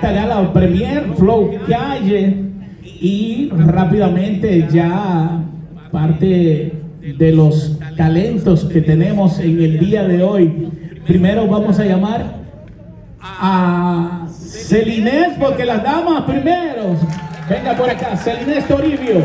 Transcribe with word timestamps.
esta 0.00 0.12
gala 0.12 0.52
premier 0.52 1.12
Flow 1.16 1.58
Calle 1.66 2.44
y 2.84 3.50
rápidamente 3.50 4.68
ya 4.70 5.42
parte 5.90 6.72
de 7.02 7.32
los 7.32 7.76
talentos 7.96 8.66
que 8.66 8.80
tenemos 8.80 9.40
en 9.40 9.60
el 9.60 9.80
día 9.80 10.04
de 10.04 10.22
hoy. 10.22 10.70
Primero 11.04 11.48
vamos 11.48 11.80
a 11.80 11.84
llamar 11.84 12.26
a 13.20 14.24
Celinés, 14.30 15.36
porque 15.40 15.64
las 15.64 15.82
damas 15.82 16.22
primero. 16.22 16.94
Venga 17.50 17.76
por 17.76 17.90
acá, 17.90 18.16
Celinés 18.16 18.68
Toribio. 18.68 19.24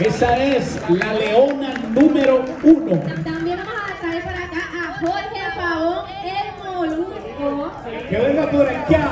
Esa 0.00 0.42
es 0.42 0.80
la 0.88 1.12
leona 1.12 1.74
número 1.94 2.46
uno. 2.64 2.98
También 3.22 3.58
vamos 3.58 3.82
a 3.94 4.00
traer 4.00 4.22
por 4.22 4.32
acá 4.32 4.62
a 4.80 5.06
Jorge 5.06 5.42
Pavón, 5.54 6.06
el 6.24 6.64
molusco. 6.64 7.72
Que 8.12 8.18
venga 8.18 8.50
por 8.50 8.68
acá 8.68 9.08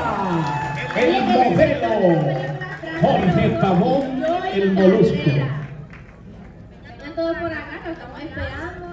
el 0.95 1.23
modelo 1.23 2.19
Jorge 3.01 3.49
Pavón, 3.59 4.23
el 4.53 4.73
molusco. 4.73 5.31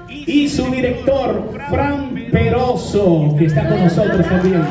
Y 0.09 0.48
su 0.48 0.71
director, 0.71 1.53
Fran 1.69 2.15
Peroso, 2.33 3.37
que 3.39 3.45
está 3.45 3.69
con 3.69 3.84
nosotros 3.84 4.27
también. 4.27 4.62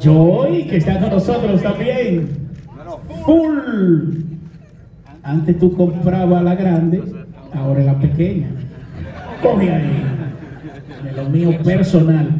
Joy, 0.00 0.68
que 0.68 0.76
está 0.76 1.00
con 1.00 1.10
nosotros 1.10 1.60
también. 1.60 2.48
Full. 3.24 3.58
Antes 5.24 5.58
tú 5.58 5.76
comprabas 5.76 6.44
la 6.44 6.54
grande, 6.54 7.02
ahora 7.52 7.80
la 7.80 7.98
pequeña. 7.98 8.67
Coge 9.42 9.70
ahí. 9.70 10.04
De 11.04 11.12
lo 11.12 11.28
mío 11.28 11.62
personal. 11.62 12.30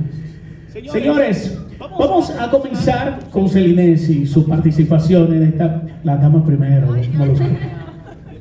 Señores, 0.91 1.59
vamos 1.79 2.31
a 2.31 2.51
comenzar 2.51 3.21
con 3.31 3.49
Celinés 3.49 4.09
y 4.09 4.27
su 4.27 4.47
participación 4.47 5.33
en 5.35 5.43
esta. 5.45 5.83
Las 6.05 6.21
damas 6.21 6.43
primero, 6.45 6.89
Molusco. 7.15 7.45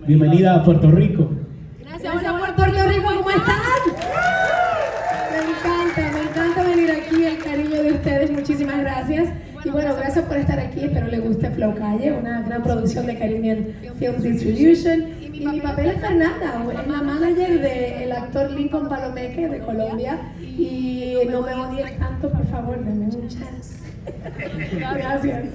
Bienvenida 0.05 0.55
a 0.55 0.63
Puerto 0.63 0.89
Rico. 0.91 1.29
Gracias, 1.81 2.15
hola 2.15 2.53
Puerto 2.55 2.87
Rico, 2.87 3.09
¿cómo 3.17 3.29
están? 3.29 3.55
Me 5.31 5.39
encanta, 5.51 6.11
me 6.13 6.29
encanta 6.29 6.63
venir 6.63 6.91
aquí, 6.91 7.23
el 7.25 7.37
cariño 7.39 7.83
de 7.83 7.91
ustedes, 7.93 8.31
muchísimas 8.31 8.79
gracias. 8.79 9.29
Y 9.65 9.69
bueno, 9.69 9.95
gracias 9.95 10.25
por 10.25 10.37
estar 10.37 10.59
aquí, 10.59 10.81
espero 10.81 11.07
les 11.07 11.23
guste 11.23 11.49
Flow 11.49 11.75
Calle, 11.75 12.13
una 12.13 12.41
gran 12.43 12.63
producción 12.63 13.05
de 13.05 13.17
Caribbean 13.17 13.67
Films 13.99 14.23
Distribution. 14.23 15.16
Y 15.33 15.45
mi 15.45 15.59
papel 15.61 15.87
es 15.87 16.01
Fernanda, 16.01 16.65
es 16.71 16.87
la 16.87 17.01
manager 17.01 17.61
del 17.61 18.11
actor 18.11 18.51
Lincoln 18.51 18.87
Palomeque 18.87 19.47
de 19.47 19.59
Colombia. 19.59 20.19
Y 20.39 21.15
no 21.29 21.41
me 21.41 21.53
odien 21.53 21.97
tanto, 21.99 22.29
por 22.29 22.45
favor, 22.47 22.83
denme 22.83 23.05
un 23.05 23.27
chance. 23.27 23.77
Gracias. 24.73 25.45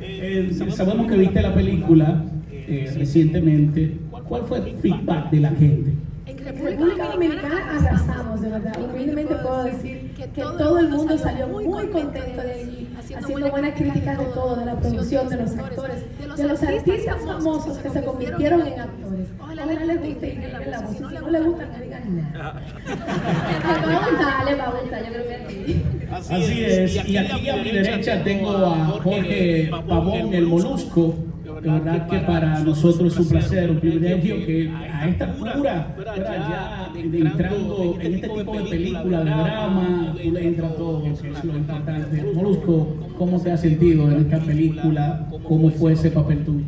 Eh, 0.00 0.52
sabemos 0.70 1.06
que 1.06 1.16
viste 1.16 1.40
la 1.40 1.54
película 1.54 2.24
eh, 2.52 2.92
recientemente. 2.96 3.96
¿Cuál 4.28 4.42
fue 4.42 4.58
el 4.58 4.76
feedback 4.78 5.30
de 5.30 5.40
la 5.40 5.50
gente? 5.50 5.92
En 6.26 6.38
República 6.38 7.12
Dominicana 7.12 7.78
arrasamos, 7.78 8.40
de 8.40 8.48
verdad. 8.48 8.76
Increíblemente 8.78 9.34
puedo 9.36 9.64
decir 9.64 9.95
que 10.34 10.42
todo 10.42 10.78
el 10.78 10.88
mundo 10.88 11.18
salió 11.18 11.46
muy 11.48 11.88
contento 11.88 12.42
de 12.42 12.52
allí, 12.52 12.88
haciendo 12.98 13.50
buenas 13.50 13.74
críticas 13.74 14.18
de 14.18 14.24
todo, 14.26 14.56
de 14.56 14.66
la 14.66 14.76
producción, 14.76 15.28
de 15.28 15.36
los 15.36 15.56
actores, 15.56 16.04
de 16.36 16.44
los 16.44 16.62
artistas 16.62 17.24
famosos 17.24 17.78
que 17.78 17.90
se 17.90 18.04
convirtieron 18.04 18.66
en 18.66 18.80
actores. 18.80 19.28
Ojalá 19.40 19.66
les 19.66 20.00
guste 20.00 20.34
y 20.34 20.70
la 20.70 20.80
voz. 20.80 20.96
Si 20.96 21.02
no 21.02 21.30
les 21.30 21.44
gusta, 21.44 21.66
no 21.66 21.78
digan 21.82 22.32
nada. 22.32 22.62
Va 22.88 23.96
a 23.96 24.10
gustar, 24.10 24.44
les 24.44 24.58
va 24.58 24.64
a 24.64 24.70
gustar, 24.80 25.04
yo 25.04 25.12
creo 25.12 25.26
que 25.28 25.64
sí. 25.66 25.84
Así 26.10 26.64
es, 26.64 27.08
y 27.08 27.16
aquí 27.16 27.48
a 27.48 27.56
mi 27.56 27.70
derecha 27.70 28.22
tengo 28.22 28.56
a 28.56 28.84
Jorge 28.86 29.70
Pavón, 29.70 30.34
el 30.34 30.46
molusco. 30.46 31.14
De 31.62 31.70
verdad 31.70 32.06
que 32.08 32.18
para 32.18 32.60
nosotros 32.60 33.12
es 33.14 33.18
un 33.18 33.28
placer, 33.28 33.70
un 33.70 33.80
privilegio 33.80 34.36
que 34.44 34.70
a 34.92 35.08
esta 35.08 35.24
altura, 35.24 35.94
ya 36.16 36.90
entrando 36.94 37.96
en 37.98 38.14
este 38.14 38.28
tipo 38.28 38.58
de 38.58 38.64
película, 38.64 39.18
de 39.20 39.30
drama, 39.30 40.14
entra 40.22 40.68
todo, 40.74 41.02
que 41.02 41.30
es 41.30 41.44
lo 41.44 41.56
importante. 41.56 42.22
Molusco, 42.34 42.96
¿cómo 43.16 43.40
te 43.40 43.52
has 43.52 43.60
sentido 43.62 44.10
en 44.10 44.20
esta 44.20 44.38
película? 44.40 45.28
¿Cómo 45.44 45.70
fue 45.70 45.94
ese 45.94 46.10
papel 46.10 46.44
tuyo? 46.44 46.66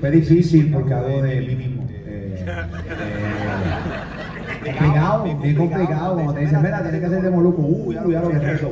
Fue 0.00 0.10
difícil 0.10 0.72
porque 0.72 0.94
hago 0.94 1.22
de 1.22 1.40
mí 1.42 1.56
mismo. 1.56 1.86
Complicado, 4.64 5.24
bien 5.24 5.54
complicado. 5.56 6.14
Cuando 6.14 6.32
te 6.34 6.40
dicen, 6.40 6.62
mira, 6.62 6.82
tienes 6.82 7.00
que 7.00 7.06
hacer 7.06 7.22
de 7.22 7.30
Moluco. 7.30 7.62
Uy, 7.62 7.94
ya 7.94 8.02
lo 8.20 8.28
que 8.30 8.36
es 8.36 8.42
eso. 8.60 8.70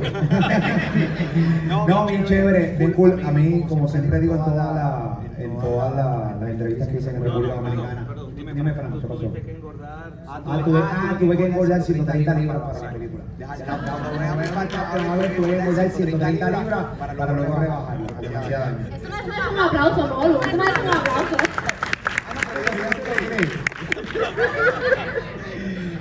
No, 1.87 2.05
bien 2.07 2.23
chévere, 2.25 2.75
bien 2.77 2.93
cool. 2.93 3.21
A 3.25 3.31
mí, 3.31 3.65
como 3.67 3.87
siempre 3.87 4.19
digo 4.19 4.35
en 4.35 4.43
todas 4.45 4.75
la, 4.75 5.17
en 5.37 5.57
todas 5.59 5.95
la- 5.95 6.35
las 6.39 6.49
entrevistas 6.49 6.87
que 6.87 6.97
hice 6.97 7.09
en 7.09 7.23
República 7.23 7.55
Dominicana. 7.55 8.07
Dime, 8.53 8.73
Fernando, 8.73 8.99
¿qué 9.01 9.07
pasó? 9.07 9.31
Ah, 10.25 10.61
tuve, 10.65 10.79
ah, 10.83 11.15
tuve 11.19 11.37
que 11.37 11.45
engordar 11.47 11.81
130 11.81 12.33
libras 12.35 12.61
para 12.61 12.81
la 12.83 12.91
película. 12.93 13.23
Ya, 13.39 13.55
ya, 13.57 13.65
ya, 13.65 13.75
tuve 15.35 15.47
que 15.49 15.57
engordar 15.59 15.89
130 15.91 16.49
libras 16.49 16.85
para 16.97 17.33
luego 17.33 17.53
daño. 17.55 18.07
Eso 18.93 19.09
no 19.09 19.15
es 19.15 19.51
un 19.51 19.59
aplauso, 19.59 20.07
Molu, 20.07 20.39
eso 20.41 20.57
no 20.57 20.63
es 20.63 20.77
un 20.79 20.87
aplauso. 20.87 21.37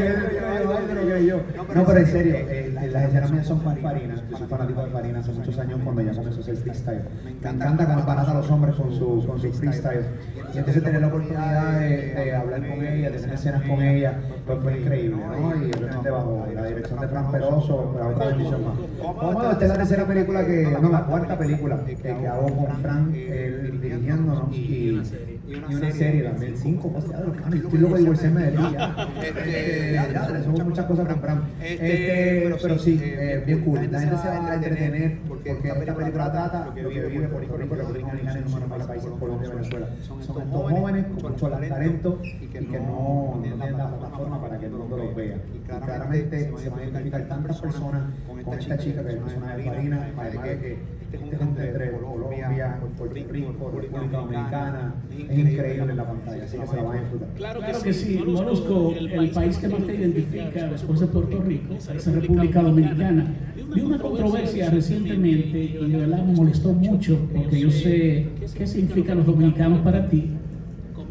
No, 1.76 1.84
pero 1.84 1.98
en 1.98 2.06
serio, 2.06 2.34
eh, 2.36 2.70
las 2.90 3.04
escenas 3.04 3.30
mías 3.30 3.46
son 3.46 3.58
con 3.60 3.76
Farina. 3.76 4.14
Yo 4.30 4.38
soy 4.38 4.46
fanático 4.46 4.82
de 4.82 4.90
Farina 4.90 5.18
hace 5.18 5.30
muchos 5.32 5.58
años 5.58 5.78
cuando 5.84 6.00
ya 6.00 6.14
comenzó 6.14 6.38
a 6.38 6.42
hacer 6.42 6.56
freestyle. 6.56 7.02
Me 7.22 7.50
encanta 7.50 7.84
barata 7.84 8.30
a 8.30 8.34
los 8.34 8.50
hombres 8.50 8.74
con 8.76 8.94
su, 8.94 9.26
con 9.26 9.38
su 9.38 9.52
freestyle. 9.52 10.06
Y 10.54 10.58
entonces 10.58 10.82
tener 10.82 11.02
la 11.02 11.08
oportunidad 11.08 11.78
de, 11.78 12.34
hablar 12.34 12.66
con 12.66 12.82
ella, 12.82 13.10
de 13.10 13.18
tener 13.18 13.34
escenas 13.34 13.62
con 13.64 13.82
ella, 13.82 14.18
pues 14.46 14.58
fue 14.60 14.78
increíble, 14.78 15.22
¿no? 15.22 15.54
Y 15.54 15.70
obviamente 15.70 16.10
bajo 16.10 16.46
la 16.54 16.64
dirección 16.64 16.98
de 16.98 17.08
Fran 17.08 17.30
Peroso, 17.30 17.90
pues 17.92 18.06
otra 18.06 18.26
bendición 18.28 18.64
más. 18.64 19.34
Bueno, 19.34 19.50
esta 19.50 19.64
es 19.64 19.68
la 19.68 19.76
tercera 19.76 20.06
película 20.06 20.46
que, 20.46 20.78
no, 20.80 20.88
la 20.88 21.04
cuarta 21.04 21.38
película 21.38 21.84
que, 21.84 21.94
que 21.94 22.26
hago 22.26 22.56
con 22.56 22.76
Fran, 22.80 23.14
él 23.14 23.78
dirigiéndonos 23.82 24.50
y, 24.50 25.02
y 25.48 25.54
una 25.54 25.92
serie 25.92 26.22
también, 26.24 26.56
cinco, 26.56 26.88
de 26.88 27.24
los 27.24 27.36
panes. 27.36 27.62
Estoy 27.62 27.78
loco 27.78 27.94
de 27.94 28.00
divorciarme 28.00 28.42
de 28.42 28.52
ya. 28.52 29.08
Este, 29.22 29.92
ya, 29.94 30.42
somos 30.42 30.64
muchas 30.64 30.86
cosas 30.86 31.06
con 31.06 31.20
Fran. 31.20 31.42
Este, 31.62 32.56
pero 32.60 32.78
sí, 32.78 33.00
eh, 33.02 33.42
bien 33.46 33.60
cool. 33.60 33.88
La 33.90 34.00
gente 34.00 34.16
se 34.16 34.28
va 34.28 34.50
a 34.50 34.54
entretener 34.54 35.18
porque 35.28 35.50
esta 35.52 35.74
película 35.74 36.32
trata 36.32 36.66
lo 36.66 36.74
que 36.74 36.82
vive 36.82 37.28
Puerto 37.28 37.38
Rico, 37.38 37.56
República 37.56 37.86
Dominicana 37.86 38.20
y 38.22 38.42
los 38.42 38.60
demás 38.60 38.86
países, 38.86 39.10
Colombia 39.20 39.48
y 39.48 39.56
Venezuela. 39.56 39.88
Son 40.02 40.20
estos 40.20 40.36
jóvenes 40.50 41.06
con 41.06 41.32
mucho 41.32 41.48
talento 41.48 42.20
y 42.22 42.46
que 42.46 42.60
no, 42.60 43.38
tienen 43.42 43.78
la 43.78 43.88
plataforma 43.88 44.40
para 44.40 44.58
que 44.58 44.66
el 44.66 44.72
mundo 44.72 44.96
los 44.96 45.14
vea. 45.14 45.36
Y 45.54 45.58
claramente 45.68 46.52
se 46.56 46.70
van 46.70 46.80
a 46.80 46.82
identificar 46.82 47.28
tantas 47.28 47.60
personas 47.60 48.02
con 48.26 48.58
esta 48.58 48.78
chica 48.78 49.04
que 49.04 49.12
es 49.12 49.24
de 49.24 49.62
Farina, 49.64 50.12
además 50.18 50.42
de 50.42 50.58
que 50.58 50.78
es 51.16 51.40
un 51.40 51.48
entre 51.48 51.90
Colombia, 51.92 52.78
Puerto 52.96 53.14
Rico, 53.32 53.72
República 53.74 54.18
Dominicana, 54.18 54.94
es 55.10 55.38
increíble 55.38 55.90
en 55.90 55.96
la 55.96 56.06
pantalla, 56.06 56.44
así 56.44 56.58
que 56.58 56.66
se 56.66 56.76
la 56.76 56.82
van 56.82 56.96
a 56.96 57.00
disfrutar. 57.00 57.28
Claro 57.36 57.60
que 57.82 57.92
sí, 57.92 58.22
Molusco, 58.24 58.94
el 58.98 59.30
país 59.30 59.58
que 59.58 59.68
más 59.68 59.86
te 59.86 59.94
identifica 59.94 60.66
después 60.66 61.00
de 61.00 61.06
Puerto 61.06 61.42
Rico 61.42 61.74
es 61.74 62.06
República 62.12 62.62
Dominicana. 62.62 63.34
Vi 63.74 63.80
una 63.80 63.98
controversia 63.98 64.70
recientemente 64.70 65.58
y 65.64 65.90
de 65.90 65.96
verdad 65.96 66.24
me 66.24 66.32
molestó 66.34 66.72
mucho 66.72 67.18
porque 67.34 67.60
yo 67.60 67.70
sé 67.70 68.28
qué 68.56 68.66
significan 68.66 69.18
los 69.18 69.26
dominicanos 69.26 69.80
para 69.80 70.08
ti. 70.08 70.30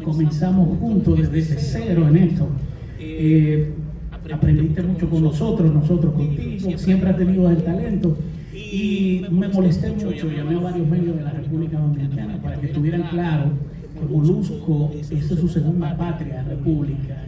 Comenzamos 0.04 0.78
juntos 0.78 1.30
desde 1.30 1.58
cero 1.58 2.08
en 2.08 2.16
esto. 2.16 2.46
Eh, 2.98 3.72
aprendiste 4.32 4.82
mucho 4.82 5.08
con 5.08 5.22
nosotros, 5.22 5.72
nosotros 5.72 6.14
contigo, 6.14 6.78
siempre 6.78 7.10
has 7.10 7.16
tenido 7.16 7.50
el 7.50 7.62
talento. 7.62 8.16
Y 8.56 9.24
me 9.30 9.48
molesté 9.48 9.90
mucho, 9.90 10.30
llamé 10.30 10.56
a 10.56 10.60
varios 10.60 10.88
medios 10.88 11.16
de 11.16 11.22
la 11.22 11.30
República 11.30 11.78
Dominicana 11.78 12.40
para 12.42 12.56
que 12.58 12.66
estuvieran 12.66 13.02
claros 13.10 13.48
que 13.94 14.06
Molusco, 14.06 14.90
esta 14.94 15.14
es 15.14 15.40
su 15.40 15.48
segunda 15.48 15.96
patria, 15.96 16.42
República. 16.42 17.22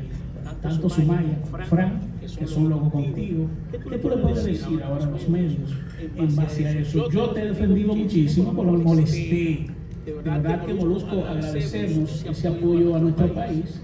Tanto 0.63 0.89
Sumaya 0.89 1.41
como 1.51 1.65
Fran, 1.65 2.01
que 2.21 2.47
son 2.47 2.69
locos 2.69 2.91
contigo. 2.93 3.47
¿Qué 3.71 3.99
tú 3.99 4.09
le 4.09 4.17
puedes 4.17 4.45
decir 4.45 4.83
ahora 4.83 5.05
a 5.05 5.11
los 5.11 5.29
medios 5.29 5.71
en 6.17 6.37
base 6.37 6.67
a 6.67 6.73
eso? 6.81 7.11
Yo 7.11 7.31
te 7.31 7.43
he 7.43 7.49
defendido 7.49 7.95
muchísimo, 7.95 8.53
pero 8.57 8.73
me 8.73 8.79
molesté. 8.79 9.67
De 10.05 10.13
verdad 10.25 10.65
que 10.65 10.75
Molusco 10.75 11.25
agradecemos 11.25 12.25
ese 12.25 12.49
apoyo 12.49 12.97
a 12.97 12.99
nuestro 12.99 13.33
país. 13.35 13.81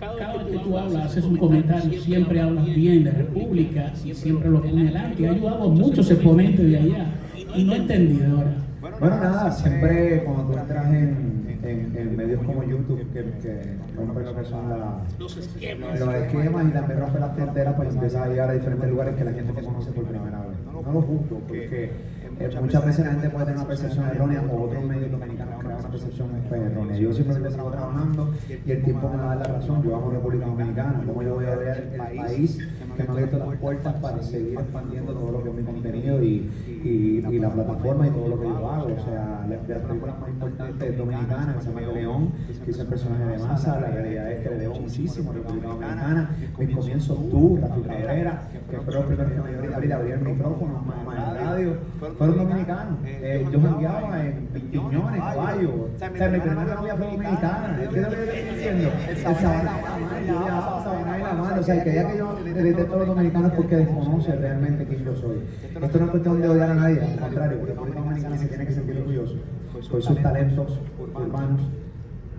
Cada 0.00 0.32
vez 0.38 0.46
que 0.46 0.58
tú 0.58 0.78
hablas, 0.78 1.04
haces 1.06 1.24
un 1.24 1.36
comentario, 1.36 2.00
siempre 2.00 2.40
hablas 2.40 2.64
bien 2.64 3.04
de 3.04 3.10
República 3.10 3.92
y 4.02 4.14
siempre 4.14 4.48
lo 4.48 4.62
pones 4.62 4.86
adelante. 4.88 5.22
He 5.24 5.28
ayudado 5.28 5.64
a 5.64 5.68
muchos 5.68 6.10
exponentes 6.10 6.70
de 6.70 6.76
allá 6.76 7.06
y 7.54 7.64
no 7.64 7.72
ahora. 7.74 8.56
Bueno, 8.98 9.16
nada, 9.16 9.50
siempre 9.52 10.24
cuando 10.24 10.44
tú 10.44 10.58
entras 10.58 10.86
en, 10.92 11.58
en, 11.62 11.96
en 11.96 12.16
medios 12.16 12.42
como 12.44 12.62
YouTube, 12.62 12.98
que, 13.12 13.24
que 13.42 13.62
rompe 13.96 14.22
lo 14.22 14.34
que 14.36 14.44
son 14.44 14.70
la, 14.70 15.00
Los 15.18 15.36
esquemas. 15.36 16.00
los 16.00 16.14
esquemas 16.14 16.66
y 16.66 16.70
también 16.70 17.00
rompe 17.00 17.20
las 17.20 17.34
fronteras, 17.34 17.74
pues 17.74 17.88
empiezas 17.90 18.22
a 18.22 18.28
llegar 18.28 18.50
a 18.50 18.52
diferentes 18.54 18.90
lugares 18.90 19.14
que 19.16 19.24
la 19.24 19.32
gente 19.32 19.52
te 19.52 19.62
conoce 19.62 19.90
por 19.92 20.04
primera 20.04 20.38
vez. 20.40 20.56
No 20.84 20.92
lo 20.92 21.02
juzgo, 21.02 21.40
porque 21.46 21.90
eh, 22.40 22.60
muchas 22.60 22.86
veces 22.86 23.04
la 23.04 23.12
gente 23.12 23.28
puede 23.28 23.44
tener 23.44 23.58
una 23.58 23.68
percepción 23.68 24.06
errónea 24.06 24.42
o 24.50 24.62
otros 24.62 24.84
medios 24.84 25.10
dominicanos 25.10 25.60
crean 25.62 25.78
una 25.78 25.88
percepción 25.90 26.30
errónea. 26.50 26.96
Yo 26.96 27.12
simplemente 27.12 27.50
sigo 27.50 27.70
trabajando 27.70 28.34
y 28.64 28.70
el 28.70 28.82
tiempo 28.82 29.08
me 29.10 29.16
va 29.18 29.32
a 29.32 29.36
dar 29.36 29.46
la 29.46 29.54
razón. 29.54 29.82
Yo 29.82 29.96
amo 29.96 30.10
República 30.10 30.46
Dominicana, 30.46 31.02
cómo 31.06 31.22
yo 31.22 31.34
voy 31.34 31.46
a 31.46 31.54
ver 31.54 31.90
el 31.92 31.98
país 32.16 32.58
que 32.96 33.02
me 33.02 33.08
ha 33.08 33.12
abierto 33.12 33.38
las 33.38 33.56
puertas 33.58 33.94
para 33.94 34.22
seguir 34.22 34.58
expandiendo 34.58 35.12
todo 35.12 35.32
lo 35.32 35.42
que 35.42 35.50
es 35.50 35.54
mi 35.54 35.62
contenido 35.62 36.22
y, 36.22 36.50
y, 36.66 37.24
y 37.30 37.38
la 37.38 37.50
plataforma 37.50 38.06
y 38.06 38.10
todo 38.10 38.28
lo 38.28 38.40
que 38.40 38.46
yo 38.46 38.70
hago. 38.70 38.86
O 38.86 39.04
sea, 39.04 39.46
las 39.48 39.58
películas 39.58 40.18
más 40.20 40.28
importantes 40.30 40.98
dominicanas, 40.98 41.56
que 41.56 41.62
se 41.62 41.68
llama 41.68 41.92
León, 41.92 42.32
que 42.64 42.70
hice 42.70 42.80
el 42.82 42.88
personaje 42.88 43.24
de 43.24 43.38
masa, 43.38 43.80
la 43.80 43.88
realidad 43.88 44.32
es 44.32 44.40
que 44.40 44.50
le 44.50 44.56
debo 44.56 44.80
muchísimo 44.80 45.30
a 45.30 45.34
República 45.34 45.68
Dominicana. 45.68 46.30
Mis 46.58 46.74
comienzos 46.74 47.18
tú, 47.30 47.58
Rafi 47.60 47.80
Cabrera, 47.82 48.42
que 48.70 48.76
fue 48.78 48.94
los 48.94 49.04
primeros 49.04 49.32
que 49.32 49.40
me 49.40 49.94
abrir 49.94 50.12
el 50.14 50.20
micrófono, 50.20 50.82
más 50.82 51.34
radio, 51.40 51.76
fueron 52.30 52.48
dominicanos. 52.48 52.98
Eh, 53.04 53.46
yo 53.52 53.60
jangueaba 53.60 54.24
en 54.24 54.46
piñones, 54.46 55.20
caballos. 55.20 55.70
O 55.70 55.98
sea, 55.98 56.28
mi 56.28 56.40
primera 56.40 56.74
novia 56.74 56.96
fue 56.96 57.06
dominicana. 57.06 57.78
¿Entiendes 57.82 58.02
lo 58.02 58.10
que 58.10 58.38
estoy 58.38 58.54
diciendo? 58.54 58.90
El 59.08 59.16
Sabana 59.16 59.80
y 60.22 60.26
la 60.26 60.82
Sabana 60.84 61.18
y 61.18 61.40
Mar. 61.40 61.58
O 61.58 61.62
sea, 61.62 61.84
que 61.84 61.94
ya 61.94 62.08
que 62.08 62.18
yo 62.18 62.34
detesto 62.44 62.94
a 62.94 62.98
los 62.98 63.06
dominicanos 63.06 63.52
porque 63.52 63.76
desconoce 63.76 64.36
realmente 64.36 64.84
quién 64.86 65.04
yo 65.04 65.16
soy. 65.16 65.42
Esto 65.80 65.98
no 65.98 66.04
es 66.04 66.10
cuestión 66.10 66.40
de 66.40 66.48
odiar 66.48 66.70
a 66.70 66.74
nadie, 66.74 67.00
al 67.00 67.18
contrario, 67.18 67.66
República 67.66 68.00
Dominicana 68.00 68.38
se 68.38 68.46
tiene 68.46 68.66
que 68.66 68.72
sentir 68.72 68.96
orgulloso 68.98 69.36
por 69.90 70.02
sus 70.02 70.22
talentos 70.22 70.78
urbanos 71.14 71.60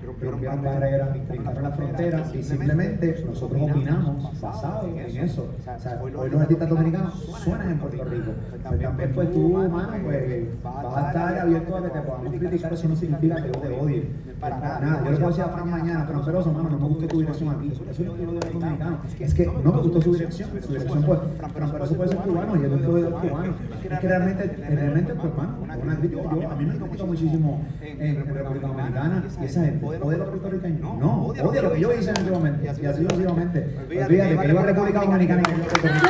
rompieron 0.06 0.64
barreras, 0.64 1.28
brincaron 1.28 1.64
las 1.64 1.76
fronteras 1.76 2.36
y 2.36 2.44
simplemente 2.44 3.24
nosotros 3.26 3.62
opinamos 3.62 4.42
basado 4.42 4.88
en 4.88 5.00
eso. 5.18 5.50
O 5.60 5.80
sea, 5.80 6.02
hoy 6.02 6.12
los 6.12 6.42
artistas 6.42 6.70
dominicanos 6.70 7.14
suenan 7.44 7.72
en 7.72 7.80
Puerto 7.80 8.04
Rico. 8.06 8.32
Pues 8.50 8.64
también 8.64 9.12
pues 9.14 9.34
tú, 9.34 9.50
mano, 9.50 9.94
pues 10.04 10.64
vas 10.64 10.98
a 10.98 11.08
estar 11.08 11.40
abierto 11.40 11.76
a 11.76 11.84
que 11.84 11.90
te 11.90 12.02
podamos 12.02 12.34
criticar, 12.34 12.74
eso 12.74 12.88
no 12.88 12.96
significa 12.96 13.44
que 13.44 13.50
te 13.50 13.80
odie. 13.80 14.06
Para 14.42 14.58
nada, 14.60 15.04
yo 15.06 15.12
le 15.12 15.18
puedo 15.18 15.28
decir 15.28 15.44
a 15.44 15.50
Fran 15.50 15.70
mañana, 15.70 16.04
Fran 16.06 16.26
Peroso, 16.26 16.52
mano, 16.52 16.72
no 16.72 16.80
me 16.80 16.88
gustó 16.88 17.08
tu 17.08 17.20
dirección 17.20 17.50
aquí. 17.50 17.72
Eso 17.72 17.84
es 17.84 18.00
lo 18.00 18.16
que 18.16 18.22
yo 18.24 18.32
digo 18.32 18.32
de 18.32 18.40
los 18.40 18.54
dominicanos. 18.54 19.00
Es 19.20 19.34
que 19.36 19.46
no 19.46 19.72
me 19.72 19.82
gustó 19.82 20.02
su 20.02 20.14
dirección, 20.14 20.50
su 20.64 20.68
dirección 20.68 21.04
pues, 21.04 21.20
Fran 21.54 21.72
Peroso 21.72 21.96
puede 21.96 22.10
ser 22.10 22.18
cubano 22.18 22.56
y 22.56 22.62
yo 22.64 22.70
soy 22.70 23.04
cubano. 23.04 23.54
Es 23.84 24.00
que 24.00 24.08
realmente, 24.08 24.48
realmente, 24.68 25.14
pues, 25.14 25.38
mano, 25.38 25.58
una 25.62 25.96
crítica, 25.96 26.24
yo, 26.24 26.52
a 26.52 26.56
mí 26.56 26.66
me 26.66 26.74
gusta 26.74 27.06
muchísimo 27.06 27.64
en 27.82 28.16
República 28.26 28.68
Dominicana 28.68 29.24
y 29.40 29.46
esa 29.46 29.64
gente, 29.64 29.86
¿odia 29.86 30.16
a 30.16 30.18
los 30.18 30.30
puertorriqueños? 30.30 30.98
No, 30.98 31.26
odia 31.28 31.62
lo 31.62 31.74
que 31.74 31.80
yo 31.80 31.94
hice 31.94 32.10
en 32.10 32.18
ese 32.18 32.32
momento 32.32 32.66
y 32.66 32.68
así 32.68 32.82
sucesivamente. 32.82 33.78
Olvídate 33.86 34.18
que 34.18 34.50
iba 34.50 34.62
a 34.62 34.66
República 34.66 35.02
Dominicana 35.02 35.44
y 35.46 35.52
yo 35.52 35.58
Puerto 35.62 35.88
Rico. 35.88 36.08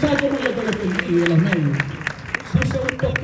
¿Sabes 0.00 0.22
cómo 0.22 0.38
yo 0.40 0.50
te 0.50 0.62
lo 0.62 0.70
expliqué 0.70 1.20
de 1.20 1.28
los 1.28 1.38
medios? 1.38 1.99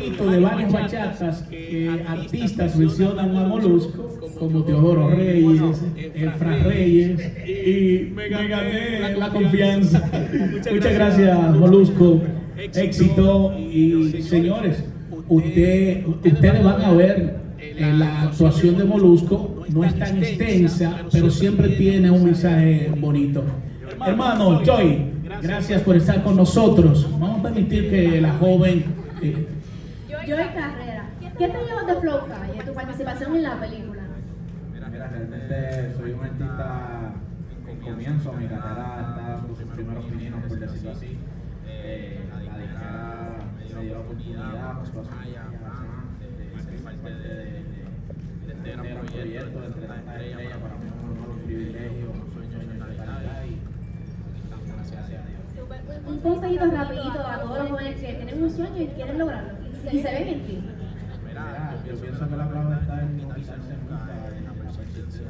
Poquito 0.07 0.31
de 0.31 0.39
varias 0.39 0.73
bachatas 0.73 1.43
que 1.51 2.01
artistas 2.07 2.77
mencionan 2.77 3.37
a 3.37 3.49
Molusco, 3.49 4.09
como 4.39 4.63
Teodoro 4.63 5.11
Reyes, 5.11 5.83
Efra 6.15 6.59
Reyes, 6.59 7.21
y 7.45 8.13
me 8.15 8.29
gané 8.29 9.17
la 9.19 9.29
confianza. 9.31 10.09
Muchas 10.73 10.95
gracias, 10.95 11.57
Molusco. 11.57 12.21
Éxito 12.57 13.53
y 13.59 14.23
señores, 14.23 14.85
usted, 15.29 16.07
ustedes 16.07 16.65
van 16.65 16.83
a 16.83 16.93
ver 16.93 17.37
eh, 17.59 17.95
la 17.99 18.23
actuación 18.23 18.79
de 18.79 18.85
Molusco 18.85 19.65
no 19.69 19.83
es 19.83 19.99
tan 19.99 20.19
extensa, 20.19 21.03
pero 21.11 21.31
siempre 21.31 21.71
tiene 21.71 22.13
un 22.13 22.25
mensaje 22.25 22.93
bonito. 22.97 23.43
Hermano 24.07 24.63
Joy, 24.65 24.99
gracias 25.43 25.83
por 25.83 25.97
estar 25.97 26.23
con 26.23 26.37
nosotros. 26.37 27.09
Vamos 27.19 27.41
a 27.41 27.43
permitir 27.43 27.91
que 27.91 28.21
la 28.21 28.35
joven 28.35 28.85
eh, 29.21 29.47
Joy 30.27 30.49
Carrera. 30.55 31.05
¿Qué 31.39 31.49
te 31.49 31.65
llevas 31.65 31.87
de 31.87 31.95
Flow 32.01 32.27
Calle, 32.27 32.65
tu 32.65 32.75
participación 32.75 33.37
en 33.37 33.43
la 33.45 33.61
película? 33.61 34.03
Mira, 34.73 34.89
realmente 34.89 35.95
soy 35.97 36.11
un 36.11 36.25
artista 36.25 37.13
en 37.69 37.81
comienzo, 37.81 38.33
mi 38.33 38.49
carrera 38.49 39.07
está 39.09 39.39
en 39.39 39.57
sus 39.57 39.69
primeros 39.69 40.05
pininos, 40.07 40.43
por 40.43 40.59
decirlo 40.59 40.91
así. 40.91 41.17
Eh, 41.69 42.29
la 42.29 42.59
disquera 42.59 43.37
me 43.77 43.83
dio 43.85 43.95
la 43.95 44.01
oportunidad, 44.01 44.79
pues, 44.81 44.93
de 44.95 46.63
ser 46.63 46.81
parte 46.83 47.11
de, 47.11 47.35
de, 47.37 47.53
de 48.47 48.53
este 48.53 48.73
gran 48.73 48.97
proyecto, 48.97 49.61
de 49.61 49.67
entre 49.67 49.87
tantas 49.87 50.23
estrellas, 50.23 50.59
para 50.59 50.75
mí 50.75 50.87
es 50.87 50.93
un 50.93 51.19
honor, 51.19 51.31
un 51.37 51.43
privilegio, 51.45 52.11
un 52.11 52.33
sueño 52.33 52.63
en 52.63 52.81
realidad 52.81 53.45
y 53.45 53.61
gracias 54.73 55.05
a 55.05 55.07
Dios. 55.07 55.23
Un 56.09 56.19
consejito 56.19 56.67
rapidito 56.67 57.21
a 57.21 57.41
todos 57.43 57.59
los 57.59 57.71
jóvenes 57.71 58.01
que 58.01 58.13
tienen 58.15 58.43
un 58.43 58.51
sueño 58.51 58.83
y 58.83 58.87
quieren 58.89 59.19
lograrlo 59.19 59.56
y 59.93 60.03
se 60.03 60.11
ven 60.13 60.29
en 60.29 60.47
ti. 60.47 60.65
Mira, 61.27 61.75
yo 61.87 61.95
pienso 61.97 62.29
que 62.29 62.37
la 62.37 62.49
clave 62.49 62.77
está 62.81 63.01
en 63.03 63.17
no 63.19 63.35
quitarse 63.35 63.75
nunca, 63.81 64.09
en 64.37 64.45
la 64.45 64.53
persistencia, 64.53 65.23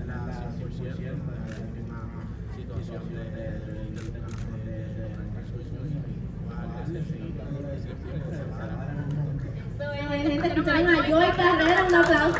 en 0.00 0.06
la 0.08 0.14
100%, 0.24 0.98
en 0.98 1.20
una 1.84 2.00
situación 2.56 3.02
de, 3.10 3.14
de, 3.18 3.26
de, 3.28 3.74
de, 3.74 4.02
de, 4.02 4.10
de. 4.12 4.28
Gente, 10.18 10.48
escucharon 10.48 10.88
a 10.88 11.02
Joy 11.06 11.30
Carrera, 11.36 11.84
un 11.88 11.94
aplauso. 11.94 12.38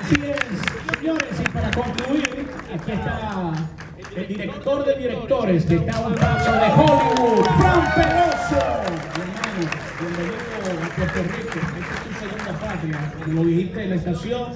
Así 0.00 0.14
es, 0.22 0.96
señores, 0.98 1.40
y 1.40 1.42
para 1.50 1.70
concluir, 1.70 2.46
aquí 2.72 2.92
está 2.92 3.52
el 4.16 4.28
director 4.28 4.84
de 4.84 4.94
directores 4.96 5.68
de 5.68 5.78
paso 5.80 6.52
de 6.52 6.66
Hollywood, 6.72 7.44
Fran 7.58 7.94
Peroso. 7.94 8.60
Hermano, 9.14 9.62
bienvenido 10.00 10.34
a 10.84 10.94
Puerto 10.96 11.20
Rico. 11.22 11.58
Esta 11.58 11.94
es 11.94 12.00
tu 12.04 12.10
segunda 12.20 12.52
patria, 12.60 12.73
como 13.24 13.44
dijiste 13.44 13.84
en 13.84 13.90
la 13.90 13.96
estación, 13.96 14.52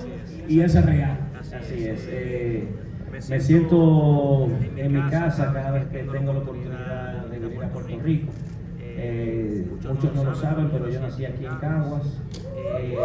y 0.48 0.60
es 0.60 0.84
real. 0.84 1.18
Así 1.38 1.86
es. 1.86 2.06
eh, 2.10 2.68
me 3.28 3.40
siento 3.40 4.48
en 4.76 4.92
mi 4.92 5.10
casa 5.10 5.52
cada 5.52 5.72
vez 5.72 5.86
que 5.86 6.04
tengo 6.04 6.32
la 6.32 6.38
oportunidad 6.40 7.26
de 7.26 7.38
venir 7.38 7.64
a 7.64 7.68
Puerto 7.68 7.98
Rico. 8.02 8.32
Eh, 9.00 9.64
muchos 9.88 10.14
no 10.14 10.24
lo 10.24 10.34
saben, 10.34 10.70
pero 10.70 10.88
yo 10.88 11.00
nací 11.00 11.24
aquí 11.24 11.46
en 11.46 11.54
Caguas. 11.56 12.20
Eh, 12.80 12.96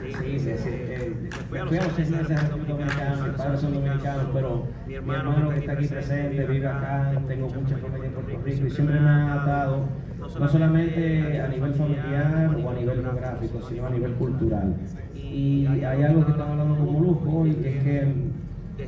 sí, 0.00 0.38
sí, 0.38 0.50
eh, 0.64 1.14
fui 1.48 1.58
a 1.58 1.64
los 1.84 1.92
seis 1.94 2.10
meses 2.10 2.42
a 2.42 2.48
Dominicana, 2.48 3.26
mis 3.26 3.34
padres 3.34 3.60
son 3.60 3.74
dominicanos, 3.74 4.26
pero 4.32 4.66
mi 4.86 4.94
hermano 4.94 5.50
que 5.50 5.58
está 5.58 5.72
aquí 5.72 5.86
presente 5.86 6.46
vive 6.46 6.66
acá, 6.66 7.12
tengo 7.28 7.48
mucha 7.48 7.76
familia 7.76 8.06
en 8.06 8.12
Puerto 8.12 8.42
Rico 8.44 8.66
y 8.66 8.70
siempre 8.70 8.98
me 8.98 9.08
ha 9.08 9.36
dado, 9.46 9.84
no 10.38 10.48
solamente 10.48 11.40
a 11.40 11.48
nivel 11.48 11.74
familiar 11.74 12.56
o 12.62 12.70
a 12.70 12.74
nivel 12.74 13.02
geográfico, 13.02 13.60
sino 13.68 13.86
a 13.86 13.90
nivel 13.90 14.12
cultural. 14.14 14.74
Y 15.14 15.66
hay 15.66 16.02
algo 16.02 16.24
que 16.24 16.32
estamos 16.32 16.52
hablando 16.52 16.76
con 16.76 16.92
Molusco 16.92 17.44
que 17.44 17.76
es 17.78 17.84
que 17.84 18.14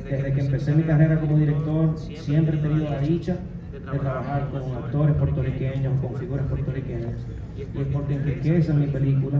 desde 0.09 0.33
que 0.33 0.41
empecé 0.41 0.73
mi 0.73 0.83
carrera 0.83 1.19
como 1.19 1.37
director, 1.37 1.97
siempre 1.97 2.57
he 2.57 2.61
tenido 2.61 2.89
la 2.89 2.99
dicha 2.99 3.37
de 3.71 3.99
trabajar 3.99 4.49
con 4.49 4.61
actores 4.75 5.15
puertorriqueños, 5.15 5.93
con 6.01 6.15
figuras 6.15 6.45
puertorriqueñas, 6.47 7.27
y 7.57 7.61
es 7.61 7.87
porque 7.87 8.15
enriquecen 8.15 8.79
mi 8.79 8.87
película 8.87 9.39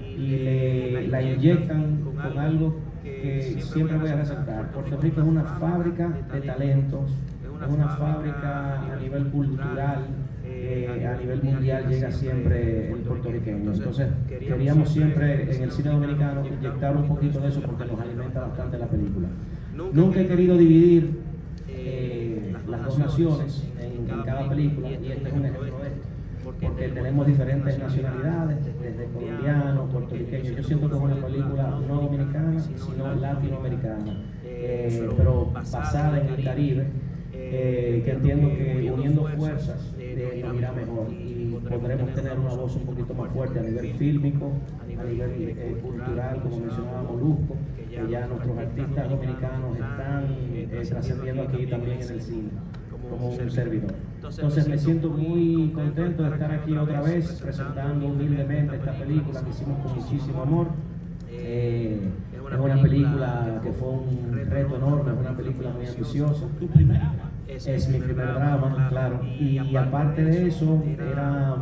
y 0.00 0.36
le, 0.36 1.08
la 1.08 1.22
inyectan 1.22 2.00
con 2.20 2.38
algo 2.38 2.76
que 3.02 3.58
siempre 3.60 3.96
voy 3.96 4.10
a 4.10 4.16
resaltar. 4.16 4.70
Puerto 4.72 4.96
Rico 5.00 5.20
es 5.20 5.26
una 5.26 5.44
fábrica 5.44 6.12
de 6.32 6.40
talentos, 6.40 7.10
es 7.64 7.72
una 7.72 7.88
fábrica 7.88 8.80
a 8.92 8.96
nivel 8.96 9.26
cultural, 9.26 9.98
eh, 10.64 11.06
a 11.06 11.16
nivel 11.16 11.42
mundial 11.42 11.88
llega 11.88 12.10
siempre 12.12 12.92
el 12.92 12.98
puertorriqueño. 13.00 13.72
Entonces 13.72 14.08
queríamos 14.28 14.90
siempre 14.90 15.54
en 15.54 15.62
el 15.62 15.72
cine 15.72 15.90
dominicano 15.90 16.46
inyectar 16.46 16.96
un 16.96 17.08
poquito 17.08 17.40
de 17.40 17.48
eso 17.48 17.60
porque 17.62 17.84
nos 17.84 18.00
alimenta 18.00 18.40
bastante 18.40 18.78
la 18.78 18.86
película. 18.86 19.28
Nunca 19.92 20.20
he 20.20 20.26
querido 20.26 20.56
dividir 20.56 21.18
eh, 21.68 22.54
las 22.68 22.84
dos 22.84 22.98
naciones 22.98 23.64
en, 23.80 24.08
en 24.08 24.22
cada 24.22 24.48
película 24.48 24.88
y 24.90 25.12
este 25.12 25.28
es 25.28 25.34
un 25.34 25.44
ejemplo 25.44 25.78
de 25.78 25.88
esto 25.88 26.12
porque 26.44 26.88
tenemos 26.88 27.26
diferentes 27.26 27.78
nacionalidades, 27.78 28.58
desde 28.80 29.04
colombianos, 29.06 29.90
puertorriqueños. 29.90 30.56
Yo 30.56 30.62
siento 30.62 30.88
que 30.88 30.96
es 30.96 31.00
una 31.00 31.16
película 31.16 31.80
no 31.86 32.00
dominicana, 32.00 32.60
sino 32.60 33.14
latinoamericana, 33.14 34.16
eh, 34.44 35.08
pero 35.16 35.46
basada 35.52 36.20
en 36.20 36.28
el 36.34 36.44
Caribe, 36.44 36.86
eh, 37.54 38.02
que 38.04 38.10
entiendo 38.12 38.48
que 38.48 38.90
uniendo 38.90 39.28
fuerzas 39.36 39.92
eh, 39.98 40.42
nos 40.42 40.56
irá 40.56 40.72
mejor 40.72 41.12
y 41.12 41.42
podremos 41.68 42.12
tener 42.14 42.38
una 42.38 42.54
voz 42.54 42.76
un 42.76 42.84
poquito 42.84 43.14
más 43.14 43.30
fuerte 43.30 43.58
a 43.58 43.62
nivel 43.62 43.92
fílmico, 43.94 44.52
a 44.80 44.86
nivel 44.86 45.30
eh, 45.38 45.78
cultural, 45.82 46.40
como 46.42 46.58
mencionaba 46.60 47.02
Molusco, 47.02 47.56
que 47.88 48.10
ya 48.10 48.26
nuestros 48.26 48.58
artistas 48.58 49.10
dominicanos 49.10 49.74
están 49.74 50.26
eh, 50.54 50.86
trascendiendo 50.88 51.42
aquí 51.42 51.66
también 51.66 52.00
en 52.00 52.10
el 52.10 52.20
cine. 52.22 52.48
como 53.10 53.28
un 53.28 53.50
servidor. 53.50 53.92
Entonces 54.22 54.68
me 54.68 54.78
siento 54.78 55.10
muy 55.10 55.72
contento 55.74 56.22
de 56.22 56.30
estar 56.30 56.52
aquí 56.52 56.76
otra 56.76 57.02
vez 57.02 57.40
presentando 57.42 58.06
humildemente 58.06 58.76
esta 58.76 58.92
película 58.92 59.42
que 59.42 59.50
hicimos 59.50 59.78
con 59.80 59.94
muchísimo 59.96 60.42
amor. 60.42 60.68
Eh, 61.30 62.00
es 62.52 62.58
una 62.58 62.82
película 62.82 63.60
que 63.62 63.72
fue 63.72 63.88
un 63.88 64.46
reto 64.48 64.76
enorme, 64.76 65.12
es 65.12 65.18
una 65.18 65.36
película 65.36 65.70
muy 65.70 65.86
ambiciosa. 65.86 66.46
Tu 66.58 66.66
primera. 66.68 67.12
Es 67.48 67.88
mi 67.88 67.98
primer 67.98 68.34
drama, 68.34 68.86
claro. 68.88 69.20
Y 69.38 69.76
aparte 69.76 70.24
de 70.24 70.46
eso, 70.48 70.82
era, 70.98 71.56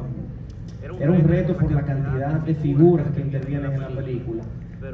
era 1.01 1.11
un 1.11 1.25
reto 1.25 1.57
por 1.57 1.73
la 1.73 1.83
cantidad 1.83 2.41
de 2.41 2.55
figuras 2.55 3.11
que 3.13 3.21
intervienen 3.21 3.73
en 3.73 3.81
la 3.81 3.89
película. 3.89 4.43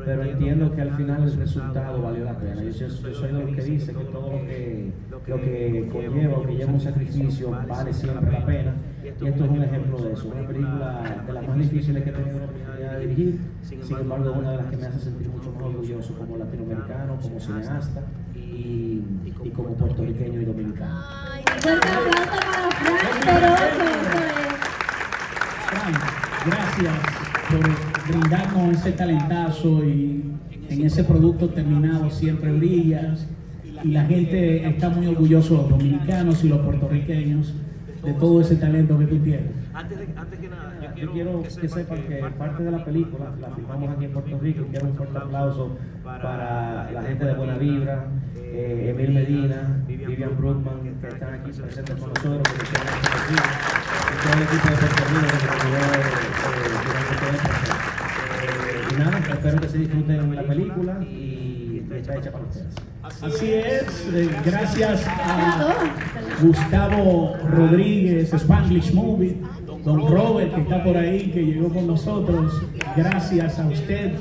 Pero 0.05 0.23
entiendo 0.25 0.75
que 0.75 0.83
al 0.83 0.90
final 0.93 1.23
el 1.23 1.37
resultado 1.37 2.02
valió 2.02 2.25
la 2.25 2.37
pena. 2.38 2.61
Yo, 2.62 2.73
soy- 2.73 2.88
yo 3.12 3.14
soy 3.14 3.33
de 3.33 3.40
los 3.45 3.55
que 3.57 3.62
dice 3.62 3.93
que 3.93 4.05
todo 4.05 4.33
lo 4.33 4.38
que, 4.47 4.93
lo 5.28 5.40
que 5.40 5.88
conlleva 5.93 6.38
o 6.38 6.43
que 6.43 6.57
lleva 6.57 6.73
un 6.73 6.81
sacrificio 6.81 7.50
vale 7.69 7.93
siempre 7.93 8.33
la 8.33 8.45
pena. 8.47 8.75
Y 9.05 9.09
esto 9.28 9.45
es 9.45 9.50
un 9.50 9.62
ejemplo 9.62 10.02
de 10.02 10.12
eso. 10.12 10.28
Una 10.37 10.47
película 10.49 11.23
de 11.26 11.33
las 11.33 11.47
más 11.49 11.59
difíciles 11.59 12.02
que 12.02 12.11
he 12.11 12.12
tenido 12.12 12.38
la 12.38 12.45
oportunidad 12.47 12.93
de 12.99 13.07
dirigir. 13.07 13.38
Sin 13.62 13.97
embargo, 13.99 14.31
es 14.31 14.37
una 14.37 14.50
de 14.50 14.57
las 14.57 14.66
que 14.66 14.76
me 14.76 14.87
hace 14.87 14.99
sentir 14.99 15.28
mucho 15.28 15.52
más 15.52 15.62
orgulloso 15.62 16.14
como 16.14 16.37
latinoamericano, 16.37 17.16
como 17.23 17.38
cineasta 17.40 18.02
y, 18.35 19.02
y 19.47 19.50
como 19.50 19.75
puertorriqueño 19.75 20.41
y 20.41 20.45
dominicano. 20.45 21.03
Fuerte 21.61 21.88
aplauso 21.88 22.29
para 22.29 22.71
Frank 22.71 23.25
Peroso. 23.25 23.87
Frank, 25.69 25.97
gracias 26.47 26.95
por 27.50 28.09
brindarnos 28.09 28.76
ese 28.76 28.93
talentazo 28.93 29.85
y 29.85 30.33
en 30.69 30.85
ese 30.85 31.05
producto 31.05 31.49
terminado 31.50 32.11
siempre 32.11 32.53
brillas. 32.53 33.26
Y 33.85 33.88
la 33.88 34.05
gente 34.05 34.67
está 34.67 34.88
muy 34.88 35.07
orgulloso, 35.07 35.55
los 35.55 35.71
dominicanos 35.71 36.43
y 36.43 36.49
los 36.49 36.61
puertorriqueños, 36.61 37.55
de 38.03 38.12
todo 38.15 38.41
ese 38.41 38.57
talento 38.57 38.99
que 38.99 39.07
tú 39.07 39.19
tienes. 39.19 39.53
Antes, 39.75 39.99
de, 39.99 40.09
antes 40.17 40.41
que 40.41 40.49
nada, 40.49 40.75
yo 40.81 40.88
Yo 40.88 40.95
quiero, 40.95 41.12
quiero 41.12 41.43
que 41.43 41.69
sepan 41.69 42.03
que 42.05 42.25
parte 42.38 42.62
de 42.62 42.71
la 42.71 42.85
película 42.85 43.33
la 43.38 43.50
filmamos 43.50 43.91
aquí 43.91 44.05
en 44.07 44.12
Puerto 44.12 44.38
Rico 44.38 44.65
y 44.67 44.71
quiero 44.71 44.87
un 44.87 44.95
fuerte 44.95 45.19
aplauso 45.19 45.76
para 46.03 46.91
la 46.91 47.03
gente 47.03 47.25
de 47.26 47.35
Buena 47.35 47.59
Vibra, 47.59 48.07
eh, 48.57 48.91
Emil 48.91 49.13
Medina, 49.13 49.85
Vivian 49.87 50.37
Brookman, 50.39 50.99
que 51.01 51.09
están 51.09 51.35
aquí 51.35 51.53
presentes 51.53 51.97
con 51.97 52.09
nosotros, 52.09 52.43
que 52.43 52.65
perfil, 52.65 53.37
y 54.09 54.17
todo 54.23 54.33
el 54.33 54.43
equipo 54.43 54.69
de 54.71 54.77
Puerto 54.77 55.03
Rico 55.13 55.27
que 55.27 55.37
nos 55.37 55.61
ayudó 55.61 55.81
eh, 55.93 56.11
durante 56.87 57.15
todo 57.17 57.31
el 57.31 57.37
proceso. 57.37 57.75
Eh, 58.43 58.89
y 58.91 58.99
nada, 58.99 59.19
espero 59.19 59.61
que 59.61 59.69
se 59.69 59.79
disfruten 59.79 60.35
la 60.35 60.43
película 60.43 61.03
y 61.03 61.87
está 61.91 62.17
hecha 62.17 62.33
para 62.33 62.45
ustedes. 62.45 62.75
Así 63.03 63.53
es, 63.53 64.09
eh, 64.13 64.31
gracias 64.45 65.07
a 65.07 65.75
Gustavo 66.43 67.37
Rodríguez, 67.51 68.33
Spanglish 68.33 68.93
Movie, 68.93 69.37
don 69.85 70.11
Robert 70.11 70.55
que 70.55 70.63
está 70.63 70.83
por 70.83 70.97
ahí, 70.97 71.31
que 71.31 71.45
llegó 71.45 71.69
con 71.69 71.87
nosotros, 71.87 72.63
gracias 72.97 73.59
a 73.59 73.69
usted, 73.69 74.15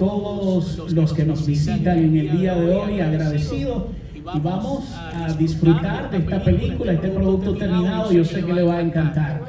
todos 0.00 0.78
los 0.94 1.12
que 1.12 1.24
nos 1.26 1.46
visitan 1.46 1.98
en 1.98 2.16
el 2.16 2.38
día 2.38 2.54
de 2.54 2.74
hoy, 2.74 3.00
agradecido. 3.00 3.88
Y 4.14 4.40
vamos 4.40 4.90
a 4.96 5.32
disfrutar 5.34 6.10
de 6.10 6.18
esta 6.18 6.42
película, 6.42 6.92
este 6.92 7.08
producto 7.08 7.54
terminado, 7.54 8.10
yo 8.10 8.24
sé 8.24 8.42
que 8.42 8.52
le 8.52 8.62
va 8.62 8.76
a 8.76 8.80
encantar. 8.80 9.42